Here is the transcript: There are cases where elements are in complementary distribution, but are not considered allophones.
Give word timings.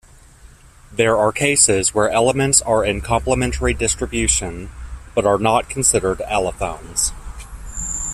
There 0.91 1.15
are 1.15 1.31
cases 1.31 1.93
where 1.93 2.09
elements 2.09 2.59
are 2.63 2.83
in 2.83 3.01
complementary 3.01 3.75
distribution, 3.75 4.71
but 5.13 5.27
are 5.27 5.37
not 5.37 5.69
considered 5.69 6.21
allophones. 6.27 7.11